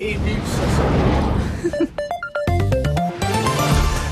[0.00, 0.33] Et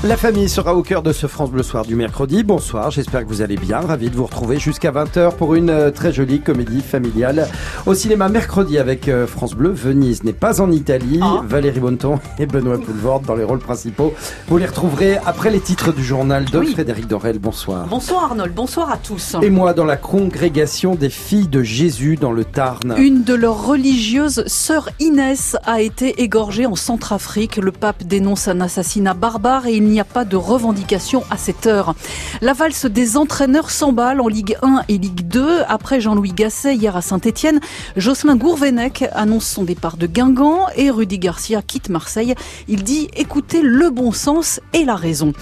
[0.05, 2.43] La famille sera au cœur de ce France Bleu Soir du mercredi.
[2.43, 3.79] Bonsoir, j'espère que vous allez bien.
[3.79, 7.47] Ravi de vous retrouver jusqu'à 20h pour une euh, très jolie comédie familiale
[7.85, 9.71] au cinéma mercredi avec euh, France Bleu.
[9.71, 11.21] Venise n'est pas en Italie.
[11.21, 11.41] Ah.
[11.47, 14.13] Valérie Bonneton et Benoît Poulvorde dans les rôles principaux.
[14.49, 16.73] Vous les retrouverez après les titres du journal de Oui.
[16.73, 17.39] Frédéric Dorel.
[17.39, 17.87] Bonsoir.
[17.87, 19.37] Bonsoir Arnold, bonsoir à tous.
[19.41, 22.93] Et moi dans la congrégation des filles de Jésus dans le Tarn.
[22.97, 27.55] Une de leurs religieuses, sœur Inès, a été égorgée en Centrafrique.
[27.55, 31.67] Le pape dénonce un assassinat barbare et il n'y a pas de revendication à cette
[31.67, 31.95] heure.
[32.41, 35.61] La valse des entraîneurs s'emballe en Ligue 1 et Ligue 2.
[35.67, 37.59] Après Jean-Louis Gasset hier à Saint-Etienne,
[37.95, 42.33] Jocelyn Gourvenec annonce son départ de Guingamp et Rudy Garcia quitte Marseille.
[42.67, 45.33] Il dit écouter le bon sens et la raison.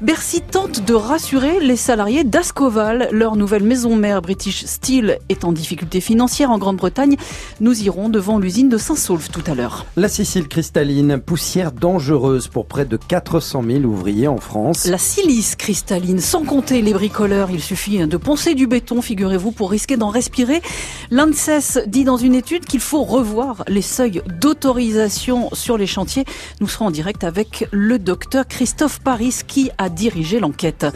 [0.00, 3.08] Bercy tente de rassurer les salariés d'Ascoval.
[3.12, 7.16] Leur nouvelle maison mère British Steel est en difficulté financière en Grande-Bretagne.
[7.60, 9.86] Nous irons devant l'usine de Saint-Saulve tout à l'heure.
[9.96, 13.97] La Sicile cristalline, poussière dangereuse pour près de 400 000 ouvriers
[14.86, 19.70] La silice cristalline, sans compter les bricoleurs, il suffit de poncer du béton, figurez-vous, pour
[19.70, 20.62] risquer d'en respirer.
[21.10, 26.24] L'ANSES dit dans une étude qu'il faut revoir les seuils d'autorisation sur les chantiers.
[26.60, 30.86] Nous serons en direct avec le docteur Christophe Paris qui a dirigé l'enquête.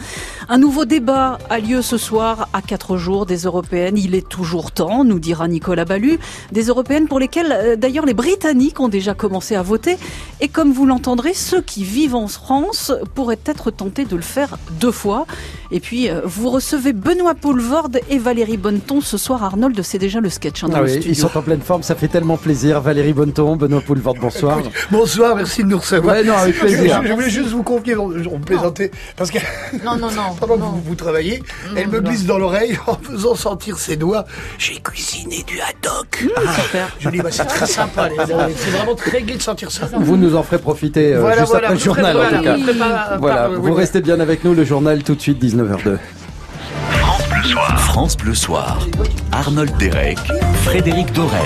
[0.49, 3.97] Un nouveau débat a lieu ce soir à quatre jours des européennes.
[3.97, 6.19] Il est toujours temps, nous dira Nicolas Ballu,
[6.51, 9.97] des européennes pour lesquelles euh, d'ailleurs les Britanniques ont déjà commencé à voter.
[10.41, 14.57] Et comme vous l'entendrez, ceux qui vivent en France pourraient être tentés de le faire
[14.79, 15.25] deux fois.
[15.71, 19.43] Et puis, euh, vous recevez Benoît Poulvorde et Valérie Bonneton ce soir.
[19.43, 21.11] Arnold, c'est déjà le sketch hein, dans Ah le oui, studio.
[21.11, 22.81] ils sont en pleine forme, ça fait tellement plaisir.
[22.81, 24.59] Valérie Bonneton, Benoît Poulvorde, bonsoir.
[24.91, 26.15] Bonsoir, merci de nous recevoir.
[26.15, 27.01] Ouais, non, avec plaisir.
[27.01, 29.39] je- je voulais juste vous confier, on, on plaisantait, parce que
[29.83, 30.33] Non, non, non.
[30.39, 31.41] pendant que vous, vous travaillez,
[31.75, 34.25] elle me glisse dans l'oreille en faisant sentir ses doigts.
[34.57, 36.25] J'ai cuisiné du haddock.
[36.35, 36.95] Ah, Super.
[36.99, 38.53] je dis, bah, c'est très sympa, les amis.
[38.63, 39.89] C'est vraiment très gai de sentir ça.
[39.97, 42.57] Vous nous en ferez profiter euh, Voilà, juste voilà, après le journal, en tout cas.
[42.89, 45.97] Pas- Voilà, vous oui, restez bien avec nous, le journal tout de suite, 19h02.
[47.77, 48.79] France Bleu Soir.
[49.31, 50.17] Arnold Derek,
[50.63, 51.39] Frédéric Dorel.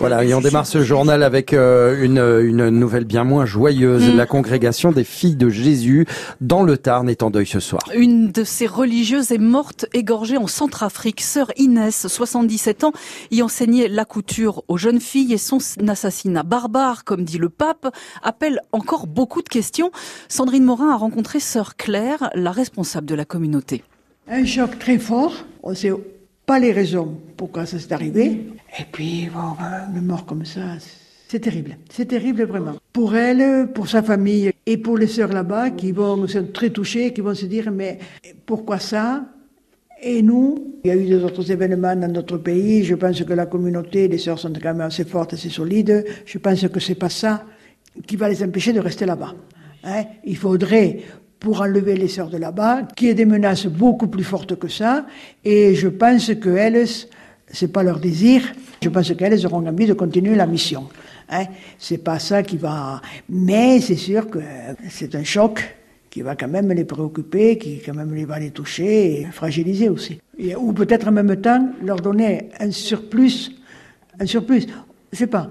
[0.00, 4.14] Voilà, et on démarre ce journal avec euh, une, une nouvelle bien moins joyeuse.
[4.14, 6.06] La congrégation des filles de Jésus
[6.40, 7.82] dans le Tarn est en deuil ce soir.
[7.94, 11.20] Une de ces religieuses est morte égorgée en Centrafrique.
[11.20, 12.92] Sœur Inès, 77 ans,
[13.32, 15.58] y enseignait la couture aux jeunes filles et son
[15.88, 17.92] assassinat barbare, comme dit le pape,
[18.22, 19.90] appelle encore beaucoup de questions.
[20.28, 23.82] Sandrine Morin a rencontré Sœur Claire, la responsable de la communauté.
[24.28, 25.34] Un choc très fort.
[25.64, 25.74] On
[26.48, 28.24] pas les raisons pourquoi ça s'est arrivé.
[28.80, 30.62] Et puis, bon, euh, une mort comme ça,
[31.28, 31.76] c'est terrible.
[31.90, 32.76] C'est terrible vraiment.
[32.90, 37.12] Pour elle, pour sa famille et pour les sœurs là-bas qui vont sont très touchées,
[37.12, 37.98] qui vont se dire mais
[38.46, 39.26] pourquoi ça?
[40.02, 42.82] Et nous, il y a eu d'autres événements dans notre pays.
[42.82, 46.02] Je pense que la communauté, les sœurs sont quand même assez fortes, assez solides.
[46.24, 47.44] Je pense que c'est pas ça
[48.06, 49.34] qui va les empêcher de rester là-bas.
[49.84, 50.04] Hein?
[50.24, 51.00] Il faudrait,
[51.40, 54.68] pour enlever les sœurs de là-bas, qu'il y ait des menaces beaucoup plus fortes que
[54.68, 55.06] ça.
[55.44, 56.86] Et je pense qu'elles,
[57.50, 58.42] c'est pas leur désir.
[58.82, 60.88] Je pense qu'elles auront envie de continuer la mission.
[61.30, 61.44] Hein
[61.78, 63.00] c'est pas ça qui va.
[63.28, 64.38] Mais c'est sûr que
[64.88, 65.76] c'est un choc
[66.10, 69.88] qui va quand même les préoccuper, qui quand même les va les toucher et fragiliser
[69.88, 70.20] aussi.
[70.56, 73.50] Ou peut-être en même temps leur donner un surplus,
[74.18, 74.66] un surplus.
[75.12, 75.50] Je sais pas.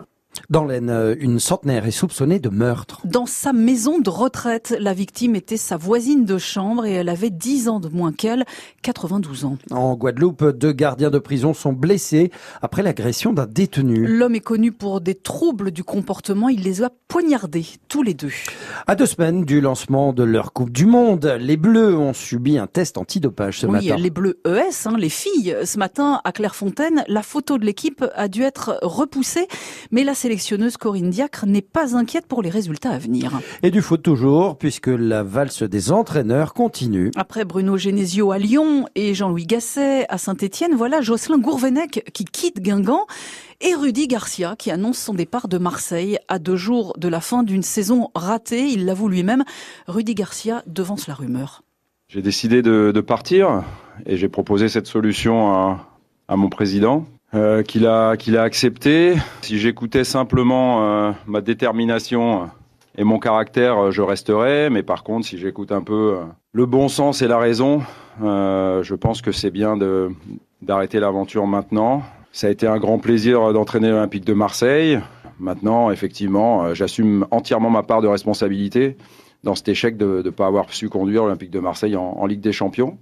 [0.50, 3.02] Dans l'Aisne, euh, une centenaire est soupçonnée de meurtre.
[3.04, 7.30] Dans sa maison de retraite, la victime était sa voisine de chambre et elle avait
[7.30, 8.46] 10 ans de moins qu'elle,
[8.82, 9.58] 92 ans.
[9.72, 12.32] En Guadeloupe, deux gardiens de prison sont blessés
[12.62, 14.08] après l'agression d'un détenu.
[14.08, 18.32] L'homme est connu pour des troubles du comportement, il les a poignardés, tous les deux.
[18.88, 22.68] À deux semaines du lancement de leur Coupe du Monde, les Bleus ont subi un
[22.68, 23.98] test antidopage ce oui, matin.
[23.98, 25.58] les bleus ES, hein, les filles.
[25.66, 29.48] Ce matin, à Clairefontaine, la photo de l'équipe a dû être repoussée,
[29.92, 33.32] mais la sélectionneuse Corinne Diacre n'est pas inquiète pour les résultats à venir.
[33.64, 37.10] Et du foot toujours, puisque la valse des entraîneurs continue.
[37.16, 42.62] Après Bruno Genesio à Lyon et Jean-Louis Gasset à Saint-Étienne, voilà Jocelyn Gourvenec qui quitte
[42.62, 43.08] Guingamp
[43.62, 47.42] et Rudy Garcia qui annonce son départ de Marseille à deux jours de la fin
[47.42, 48.68] d'une saison ratée.
[48.68, 49.44] Il l'avoue lui-même.
[49.88, 51.64] Rudy Garcia devance la rumeur.
[52.10, 53.64] J'ai décidé de, de partir
[54.06, 55.90] et j'ai proposé cette solution à,
[56.28, 57.08] à mon président
[57.38, 58.12] euh, qu'il a,
[58.42, 59.16] accepté.
[59.42, 62.50] Si j'écoutais simplement euh, ma détermination
[62.98, 64.70] et mon caractère, euh, je resterais.
[64.70, 67.82] Mais par contre, si j'écoute un peu euh, le bon sens et la raison,
[68.24, 69.78] euh, je pense que c'est bien
[70.62, 72.02] d'arrêter l'aventure maintenant.
[72.32, 75.00] Ça a été un grand plaisir d'entraîner l'Olympique de Marseille.
[75.40, 78.98] Maintenant, effectivement, euh, j'assume entièrement ma part de responsabilité
[79.44, 82.52] dans cet échec de ne pas avoir su conduire l'Olympique de Marseille en Ligue des
[82.52, 82.98] Champions.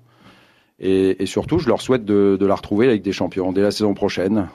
[0.80, 3.72] Et, et surtout, je leur souhaite de, de la retrouver avec des champions dès la
[3.72, 4.48] saison prochaine.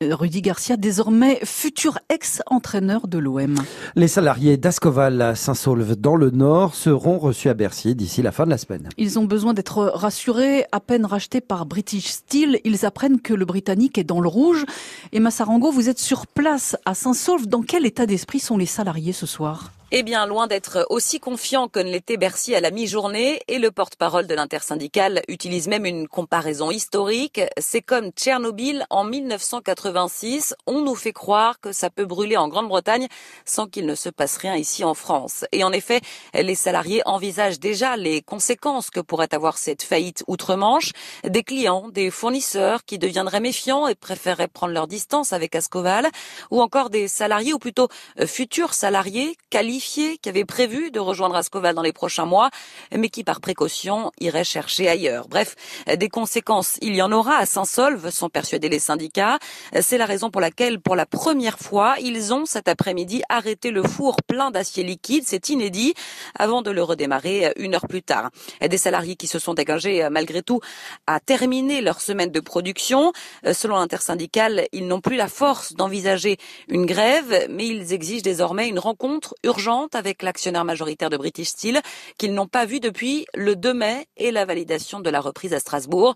[0.00, 3.56] Rudy Garcia, désormais futur ex-entraîneur de l'OM.
[3.96, 8.44] Les salariés d'Ascoval à Saint-Saulve dans le Nord seront reçus à Bercy d'ici la fin
[8.44, 8.88] de la semaine.
[8.96, 10.66] Ils ont besoin d'être rassurés.
[10.70, 14.66] À peine rachetés par British Steel, ils apprennent que le Britannique est dans le rouge.
[15.10, 17.48] Et Massarango, vous êtes sur place à Saint-Saulve.
[17.48, 19.72] Dans quel état d'esprit sont les salariés ce soir?
[19.90, 23.70] Eh bien, loin d'être aussi confiant que ne l'était Bercy à la mi-journée, et le
[23.70, 27.40] porte-parole de l'intersyndicale utilise même une comparaison historique.
[27.58, 30.54] C'est comme Tchernobyl en 1986.
[30.66, 33.08] On nous fait croire que ça peut brûler en Grande-Bretagne
[33.46, 35.46] sans qu'il ne se passe rien ici en France.
[35.52, 36.02] Et en effet,
[36.34, 40.92] les salariés envisagent déjà les conséquences que pourrait avoir cette faillite outre-Manche.
[41.24, 46.08] Des clients, des fournisseurs qui deviendraient méfiants et préféreraient prendre leur distance avec Ascoval,
[46.50, 47.88] ou encore des salariés, ou plutôt
[48.20, 52.50] euh, futurs salariés, qualifiés qui avait prévu de rejoindre Ascoval dans les prochains mois,
[52.94, 55.28] mais qui par précaution irait chercher ailleurs.
[55.28, 55.54] Bref,
[55.96, 59.38] des conséquences, il y en aura à Saint-Solve, sont persuadés les syndicats.
[59.80, 63.82] C'est la raison pour laquelle, pour la première fois, ils ont cet après-midi arrêté le
[63.82, 65.94] four plein d'acier liquide, c'est inédit,
[66.38, 68.30] avant de le redémarrer une heure plus tard.
[68.60, 70.60] Des salariés qui se sont engagés malgré tout
[71.06, 73.12] à terminer leur semaine de production.
[73.52, 76.36] Selon l'intersyndicale, ils n'ont plus la force d'envisager
[76.68, 81.82] une grève, mais ils exigent désormais une rencontre urgente avec l'actionnaire majoritaire de British Steel
[82.16, 85.60] qu'ils n'ont pas vu depuis le 2 mai et la validation de la reprise à
[85.60, 86.14] Strasbourg.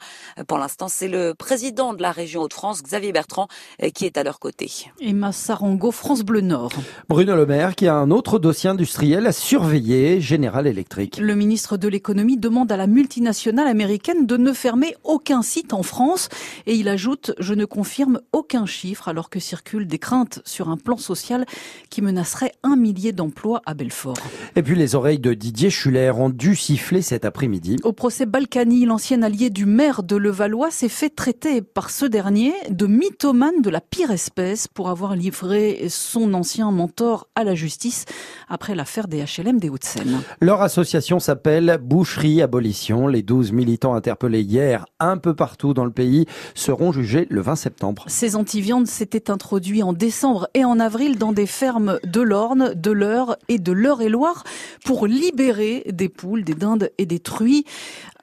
[0.49, 3.49] Pour l'instant, c'est le président de la région Hauts-de-France, Xavier Bertrand,
[3.94, 4.70] qui est à leur côté.
[5.00, 6.72] Emma Sarango, France Bleu Nord.
[7.10, 11.19] Bruno Le Maire qui a un autre dossier industriel à surveiller, General Electric.
[11.19, 15.82] Le ministre de l'économie demande à la multinationale américaine de ne fermer aucun site en
[15.82, 16.31] France
[16.64, 20.78] et il ajoute je ne confirme aucun chiffre alors que circulent des craintes sur un
[20.78, 21.44] plan social
[21.90, 24.16] qui menacerait un millier d'emplois à Belfort.
[24.56, 27.76] Et puis les oreilles de Didier Schuller ont dû siffler cet après-midi.
[27.82, 32.52] Au procès Balkany, l'ancien allié du maire de Levallois s'est fait traiter par ce dernier
[32.70, 38.04] de mythomane de la pire espèce pour avoir livré son ancien mentor à la justice
[38.48, 40.20] après l'affaire des HLM des Hauts-de-Seine.
[40.40, 43.08] Leur association s'appelle Boucherie Abolition.
[43.08, 47.56] Les 12 militants interpellés hier un peu partout dans le pays seront jugés le 20
[47.56, 48.04] septembre.
[48.06, 52.90] Ces antiviandes s'étaient introduits en décembre et en avril dans des fermes de l'Orne, de
[52.90, 54.44] l'Eure et de l'Eure-et-Loire
[54.84, 57.64] pour libérer des poules, des dindes et des truies.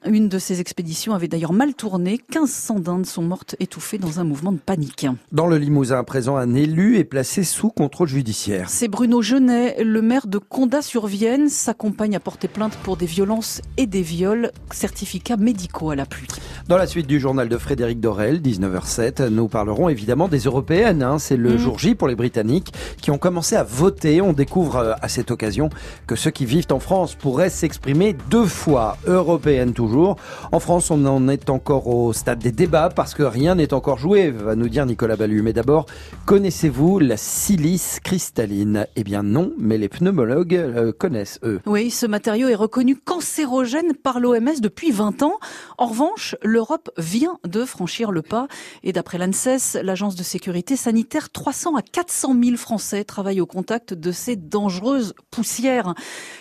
[0.06, 2.12] Une de ces expéditions avait d'ailleurs mal tourné.
[2.30, 5.06] 1500 dindes sont mortes étouffées dans un mouvement de panique.
[5.30, 8.70] Dans le Limousin, à présent, un élu est placé sous contrôle judiciaire.
[8.70, 11.50] C'est Bruno Genet, le maire de Condat-sur-Vienne.
[11.50, 14.52] Sa compagne a porté plainte pour des violences et des viols.
[14.70, 16.28] Certificats médicaux à l'appui.
[16.66, 21.02] Dans la suite du journal de Frédéric Dorel, 19h07, nous parlerons évidemment des européennes.
[21.02, 21.18] Hein.
[21.18, 21.58] C'est le mmh.
[21.58, 22.72] jour J pour les Britanniques
[23.02, 24.22] qui ont commencé à voter.
[24.22, 25.68] On découvre euh, à cette occasion
[26.06, 28.96] que ceux qui vivent en France pourraient s'exprimer deux fois.
[29.06, 33.54] Européennes toujours en France, on en est encore au stade des débats parce que rien
[33.54, 35.42] n'est encore joué, va nous dire Nicolas Ballu.
[35.42, 35.86] Mais d'abord,
[36.26, 38.86] connaissez-vous la silice cristalline?
[38.96, 41.60] Eh bien non, mais les pneumologues euh, connaissent, eux.
[41.66, 45.38] Oui, ce matériau est reconnu cancérogène par l'OMS depuis 20 ans.
[45.78, 48.48] En revanche, l'Europe vient de franchir le pas.
[48.82, 53.94] Et d'après l'ANSES, l'agence de sécurité sanitaire, 300 à 400 000 Français travaillent au contact
[53.94, 55.94] de ces dangereuses poussières.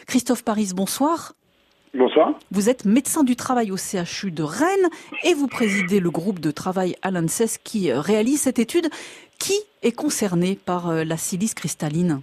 [0.06, 1.34] Christophe Paris, bonsoir.
[1.94, 2.34] Bonsoir.
[2.52, 4.90] Vous êtes médecin du travail au CHU de Rennes
[5.24, 8.90] et vous présidez le groupe de travail à l'ANSES qui euh, réalise cette étude.
[9.40, 12.22] Qui est concerné par euh, la silice cristalline?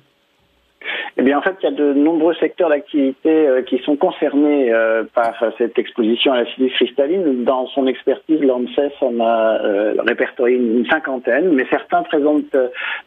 [1.18, 4.70] Eh bien, en fait, il y a de nombreux secteurs d'activité euh, qui sont concernés
[4.70, 7.42] euh, par cette exposition à la silice cristalline.
[7.42, 12.54] Dans son expertise, l'ANSES en a euh, répertorié une, cinquantaine, mais certains présentent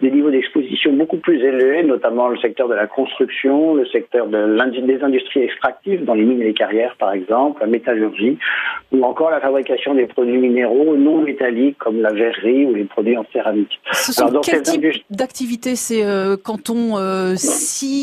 [0.01, 4.59] des niveaux d'exposition beaucoup plus élevés, notamment le secteur de la construction, le secteur de
[4.79, 8.37] des industries extractives, dans les mines et les carrières, par exemple, la métallurgie,
[8.91, 13.17] ou encore la fabrication des produits minéraux non métalliques, comme la verrerie ou les produits
[13.17, 13.79] en céramique.
[13.91, 16.03] Ce sont quel type d'activité C'est
[16.43, 16.97] quand on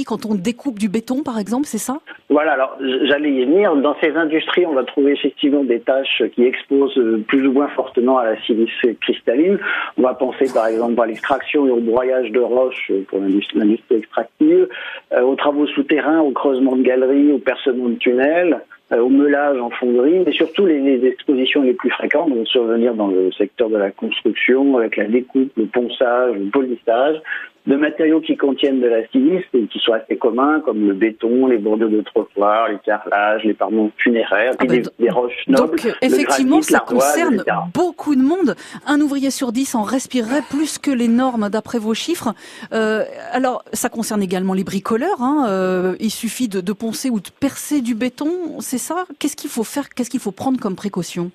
[0.04, 1.98] quand on découpe du béton, par exemple, c'est ça?
[2.28, 3.74] Voilà, alors j'allais y venir.
[3.76, 8.18] Dans ces industries, on va trouver effectivement des tâches qui exposent plus ou moins fortement
[8.18, 9.58] à la silice cristalline.
[9.96, 14.68] On va penser par exemple à l'extraction et au broyage de roches pour l'industrie extractive,
[15.12, 19.60] euh, aux travaux souterrains, au creusement de galeries, au percement de tunnels euh, au meulage
[19.60, 23.68] en fonderie, mais surtout les, les, expositions les plus fréquentes vont survenir dans le secteur
[23.68, 27.20] de la construction, avec la découpe, le ponçage, le polissage,
[27.66, 31.48] de matériaux qui contiennent de la silice et qui sont assez communs, comme le béton,
[31.48, 35.76] les bordures de trottoir, les carrelages, les parements funéraires, ah bah, des, roches nobles.
[35.76, 37.42] Donc, effectivement, ça concerne
[37.74, 38.54] beaucoup de monde.
[38.86, 42.34] Un ouvrier sur dix en respirerait plus que les normes d'après vos chiffres.
[42.72, 45.20] Euh, alors, ça concerne également les bricoleurs.
[45.20, 45.46] Hein.
[45.48, 49.50] Euh, il suffit de, de poncer ou de percer du béton, c'est ça Qu'est-ce qu'il
[49.50, 51.30] faut faire Qu'est-ce qu'il faut prendre comme précaution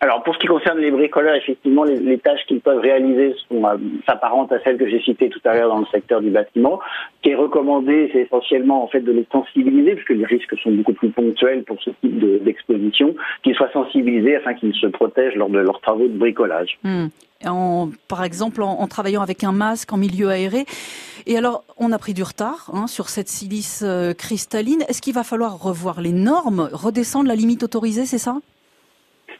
[0.00, 3.64] alors pour ce qui concerne les bricoleurs, effectivement, les, les tâches qu'ils peuvent réaliser sont
[3.66, 3.76] euh,
[4.06, 6.78] s'apparentent à celles que j'ai citées tout à l'heure dans le secteur du bâtiment.
[7.16, 10.70] Ce qui est recommandé, c'est essentiellement en fait de les sensibiliser, puisque les risques sont
[10.70, 15.50] beaucoup plus ponctuels pour ce type d'exposition, qu'ils soient sensibilisés afin qu'ils se protègent lors
[15.50, 16.78] de leurs travaux de bricolage.
[16.84, 17.08] Hmm.
[17.44, 20.66] En, par exemple, en, travaillant avec un masque en milieu aéré.
[21.26, 24.84] Et alors, on a pris du retard hein, sur cette silice euh, cristalline.
[24.88, 28.38] Est-ce qu'il va falloir revoir les normes, redescendre la limite autorisée, c'est ça?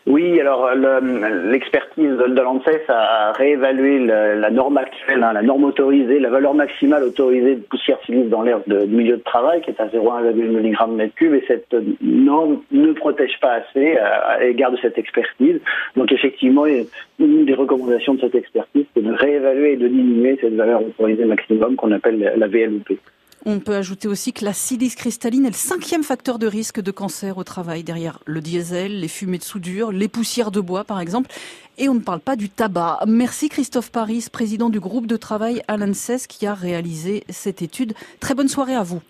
[0.08, 6.18] Oui, alors l'expertise de, l'ANSES a réévalué la, la norme actuelle, hein, la norme autorisée,
[6.18, 9.70] la valeur maximale autorisée de poussière silice dans l'air de, du milieu de travail, qui
[9.70, 14.40] est à 0,1 mg mètre cube, et cette norme ne protège pas assez à, à
[14.40, 15.60] l'égard de cette expertise.
[15.94, 20.54] Donc effectivement, une des recommandations de cette expertise, c'est de réévaluer et de diminuer cette
[20.54, 22.98] valeur autorisée maximum qu'on appelle la VLOP.
[23.46, 26.90] On peut ajouter aussi que la silice cristalline est le cinquième facteur de risque de
[26.90, 31.00] cancer au travail, derrière le diesel, les fumées de soudure, les poussières de bois par
[31.00, 31.30] exemple.
[31.78, 33.00] Et on ne parle pas du tabac.
[33.06, 37.94] Merci Christophe Paris, président du groupe de travail l'ANSES qui a réalisé cette étude.
[38.20, 39.00] Très bonne soirée à vous.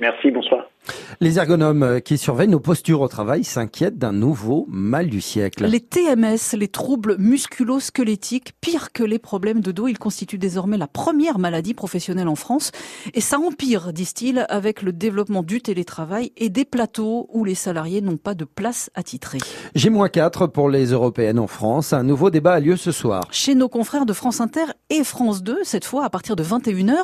[0.00, 0.64] Merci, bonsoir.
[1.20, 5.66] Les ergonomes qui surveillent nos postures au travail s'inquiètent d'un nouveau mal du siècle.
[5.66, 10.86] Les TMS, les troubles musculo-squelettiques, pire que les problèmes de dos, ils constituent désormais la
[10.86, 12.70] première maladie professionnelle en France.
[13.14, 18.00] Et ça empire, disent-ils, avec le développement du télétravail et des plateaux où les salariés
[18.00, 19.38] n'ont pas de place attitrée.
[19.74, 21.92] J-4 pour les européennes en France.
[21.92, 23.24] Un nouveau débat a lieu ce soir.
[23.30, 26.94] Chez nos confrères de France Inter et France 2, cette fois à partir de 21h.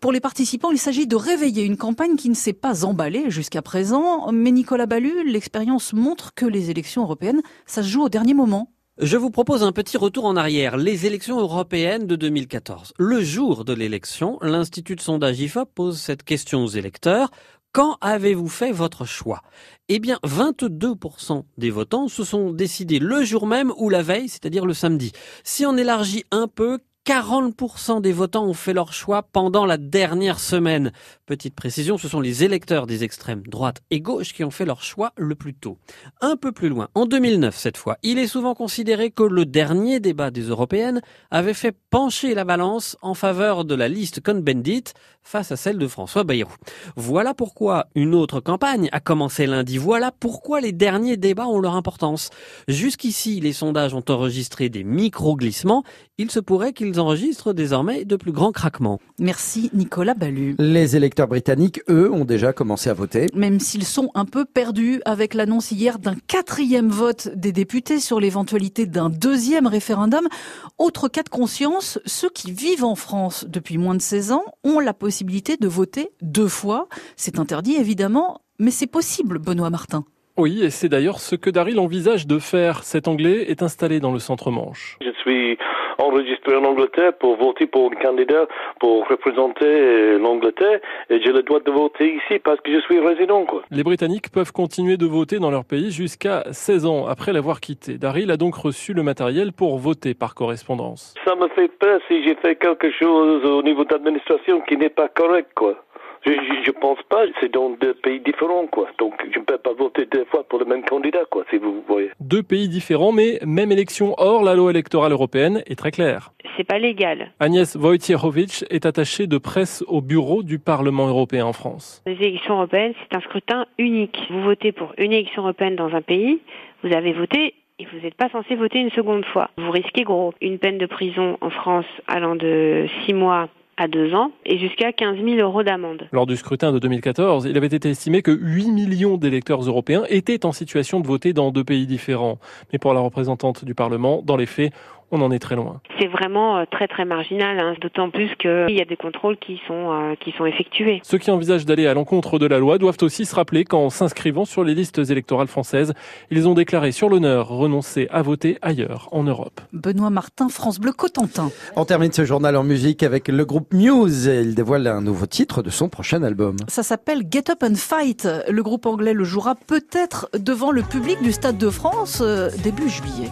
[0.00, 3.62] Pour les participants, il s'agit de réveiller une campagne qui ne s'est pas emballée jusqu'à
[3.62, 4.30] présent.
[4.32, 8.72] Mais Nicolas Ballu, l'expérience montre que les élections européennes, ça se joue au dernier moment.
[8.98, 10.76] Je vous propose un petit retour en arrière.
[10.76, 12.92] Les élections européennes de 2014.
[12.98, 17.30] Le jour de l'élection, l'Institut de sondage IFOP pose cette question aux électeurs.
[17.72, 19.40] Quand avez-vous fait votre choix?
[19.88, 24.66] Eh bien, 22% des votants se sont décidés le jour même ou la veille, c'est-à-dire
[24.66, 25.12] le samedi.
[25.42, 30.38] Si on élargit un peu, 40% des votants ont fait leur choix pendant la dernière
[30.38, 30.92] semaine.
[31.26, 34.82] Petite précision, ce sont les électeurs des extrêmes droite et gauche qui ont fait leur
[34.82, 35.78] choix le plus tôt.
[36.20, 39.98] Un peu plus loin, en 2009 cette fois, il est souvent considéré que le dernier
[39.98, 41.00] débat des européennes
[41.32, 44.84] avait fait pencher la balance en faveur de la liste Cohn-Bendit
[45.22, 46.52] face à celle de François Bayrou.
[46.96, 49.78] Voilà pourquoi une autre campagne a commencé lundi.
[49.78, 52.30] Voilà pourquoi les derniers débats ont leur importance.
[52.68, 55.84] Jusqu'ici, les sondages ont enregistré des micro-glissements.
[56.18, 59.00] Il se pourrait qu'ils enregistrent désormais de plus grands craquements.
[59.18, 60.56] Merci Nicolas Ballu.
[60.58, 63.28] Les électeurs britanniques, eux, ont déjà commencé à voter.
[63.32, 68.20] Même s'ils sont un peu perdus avec l'annonce hier d'un quatrième vote des députés sur
[68.20, 70.28] l'éventualité d'un deuxième référendum.
[70.76, 74.80] Autre cas de conscience, ceux qui vivent en France depuis moins de 16 ans ont
[74.80, 76.88] la possibilité de voter deux fois.
[77.16, 80.04] C'est interdit évidemment, mais c'est possible, Benoît Martin.
[80.36, 82.84] Oui, et c'est d'ailleurs ce que Daryl envisage de faire.
[82.84, 84.98] Cet Anglais est installé dans le centre-manche.
[85.00, 85.58] Je suis
[85.98, 88.46] enregistré en Angleterre pour voter pour un candidat
[88.80, 90.80] pour représenter l'Angleterre
[91.10, 93.44] et j'ai le droit de voter ici parce que je suis résident.
[93.44, 93.62] Quoi.
[93.70, 97.98] Les Britanniques peuvent continuer de voter dans leur pays jusqu'à 16 ans après l'avoir quitté.
[97.98, 101.14] Daryl a donc reçu le matériel pour voter par correspondance.
[101.24, 105.08] Ça me fait peur si j'ai fait quelque chose au niveau d'administration qui n'est pas
[105.08, 105.50] correct.
[105.54, 105.76] quoi.
[106.24, 108.88] Je, je, je, pense pas, c'est dans deux pays différents, quoi.
[108.98, 111.82] Donc, je ne peux pas voter deux fois pour le même candidat, quoi, si vous
[111.88, 112.10] voyez.
[112.20, 114.14] Deux pays différents, mais même élection.
[114.18, 116.32] Or, la loi électorale européenne est très claire.
[116.56, 117.32] C'est pas légal.
[117.40, 122.02] Agnès Wojciechowicz est attachée de presse au bureau du Parlement européen en France.
[122.06, 124.18] Les élections européennes, c'est un scrutin unique.
[124.30, 126.40] Vous votez pour une élection européenne dans un pays,
[126.84, 129.50] vous avez voté et vous n'êtes pas censé voter une seconde fois.
[129.56, 130.34] Vous risquez gros.
[130.40, 134.92] Une peine de prison en France allant de six mois à deux ans et jusqu'à
[134.92, 136.08] 15 000 euros d'amende.
[136.12, 140.44] Lors du scrutin de 2014, il avait été estimé que 8 millions d'électeurs européens étaient
[140.44, 142.38] en situation de voter dans deux pays différents.
[142.72, 144.72] Mais pour la représentante du Parlement, dans les faits,
[145.12, 145.80] on en est très loin.
[146.00, 149.92] C'est vraiment très très marginal, hein, d'autant plus qu'il y a des contrôles qui sont,
[149.92, 151.00] euh, qui sont effectués.
[151.04, 154.44] Ceux qui envisagent d'aller à l'encontre de la loi doivent aussi se rappeler qu'en s'inscrivant
[154.44, 155.92] sur les listes électorales françaises,
[156.30, 159.60] ils ont déclaré sur l'honneur renoncer à voter ailleurs en Europe.
[159.72, 161.50] Benoît Martin, France Bleu Cotentin.
[161.76, 164.26] On termine ce journal en musique avec le groupe Muse.
[164.26, 166.56] Il dévoile un nouveau titre de son prochain album.
[166.68, 168.26] Ça s'appelle Get Up and Fight.
[168.48, 172.88] Le groupe anglais le jouera peut-être devant le public du Stade de France euh, début
[172.88, 173.30] juillet.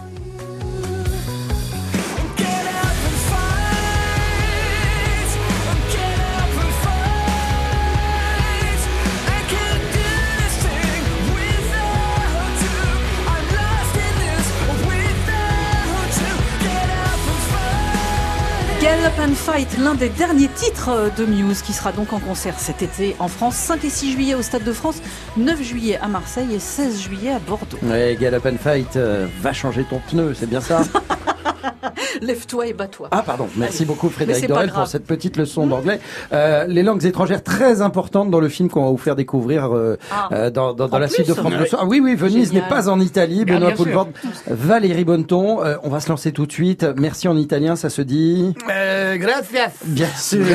[18.91, 22.59] Get Up and Fight l'un des derniers titres de Muse qui sera donc en concert
[22.59, 25.01] cet été en France, 5 et 6 juillet au Stade de France,
[25.37, 27.77] 9 juillet à Marseille et 16 juillet à Bordeaux.
[27.83, 30.81] Ouais, Get Up and Fight, euh, va changer ton pneu, c'est bien ça?
[32.21, 33.07] Lève-toi et bats-toi.
[33.11, 33.85] Ah pardon, merci Allez.
[33.85, 35.99] beaucoup Frédéric Dorel pour cette petite leçon d'anglais.
[36.33, 39.97] Euh, les langues étrangères très importantes dans le film qu'on va vous faire découvrir euh,
[40.11, 40.29] Ah.
[40.31, 41.51] euh, dans, dans, dans la suite de France.
[41.53, 41.81] Bleu Soir.
[41.83, 43.45] Ah oui, oui, Venise n'est pas en Italie.
[43.45, 43.77] Bien, Benoît bien.
[43.77, 44.09] Poulvord,
[44.47, 45.63] Valérie Bonneton.
[45.63, 46.85] Euh, on va se lancer tout de suite.
[46.97, 49.71] Merci en italien, ça se dit Euh, gracias.
[49.85, 50.45] Bien sûr.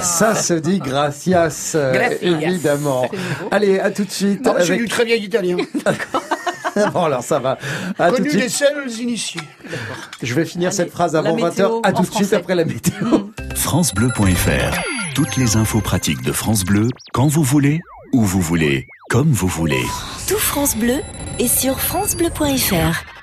[0.00, 2.18] Ça se dit gracias, euh, Gracias.
[2.40, 3.08] évidemment.
[3.50, 4.44] Allez, à tout de suite.
[4.44, 5.56] Non, avec- du très vieil italien.
[6.92, 7.58] bon, alors ça va.
[7.98, 9.40] À tout de des seuls initiés.
[10.22, 11.80] Je vais finir Allez, cette phrase avant météo 20h.
[11.82, 12.36] À tout de suite français.
[12.36, 13.28] après la météo.
[13.54, 14.78] FranceBleu.fr.
[15.14, 17.80] Toutes les infos pratiques de France Bleu, quand vous voulez,
[18.12, 19.84] où vous voulez, comme vous voulez.
[20.28, 21.00] Tout France Bleu
[21.38, 23.21] est sur francebleu.fr.